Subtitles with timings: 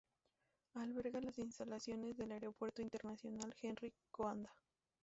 [0.73, 4.49] Alberga las instalaciones del Aeropuerto Internacional Henri Coandă.